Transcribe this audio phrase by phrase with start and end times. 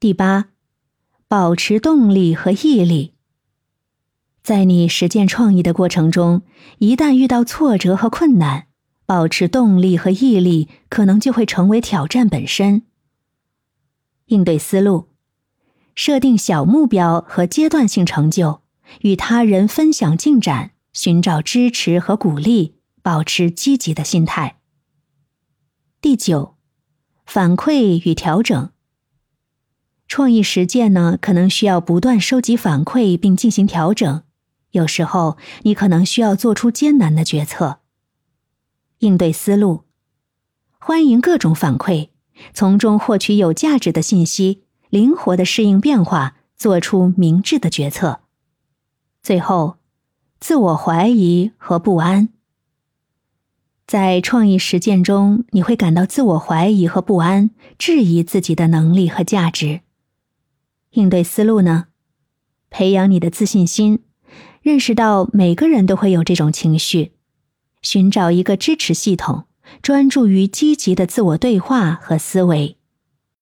[0.00, 0.46] 第八，
[1.28, 3.12] 保持动力和毅力。
[4.42, 6.40] 在你实践创意的过程中，
[6.78, 8.68] 一旦遇到挫折和困难，
[9.04, 12.84] 保持动力和毅力可能就会成为挑战本身。
[14.28, 15.10] 应对思路：
[15.94, 18.62] 设定小目标和阶段性成就，
[19.02, 24.60] 与他人分享进展，寻找支持和鼓励，保持积极的心态。
[26.00, 26.56] 第九，
[27.26, 28.70] 反馈与调整。
[30.20, 34.22] 创意实践呢，可能需要不断收集反馈并进行调整。
[34.72, 37.78] 有时候，你可能需要做出艰难的决策。
[38.98, 39.84] 应对思路：
[40.78, 42.10] 欢迎各种反馈，
[42.52, 48.20] 从中获取有价值的信息，灵活的适应变化，做出明智的决策。
[49.22, 49.78] 最后，
[50.38, 52.28] 自我怀疑和不安。
[53.86, 59.80] 在创意实践中，你会感到自我怀疑和不安，质疑自己的能力和价值。
[60.90, 61.86] 应对思路呢？
[62.70, 64.04] 培养你的自信心。
[64.62, 67.12] 认识到每个人都会有这种情绪，
[67.80, 69.44] 寻找一个支持系统，
[69.80, 72.76] 专注于积极的自我对话和思维。